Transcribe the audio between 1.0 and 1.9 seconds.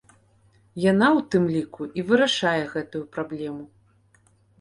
у тым ліку,